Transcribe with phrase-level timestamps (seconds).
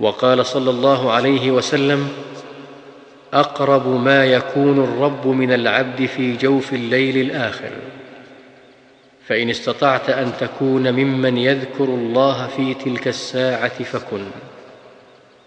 [0.00, 2.08] وقال صلى الله عليه وسلم
[3.32, 7.70] أقرب ما يكون الرب من العبد في جوف الليل الآخر.
[9.26, 14.24] فإن استطعت أن تكون ممن يذكر الله في تلك الساعة فكن.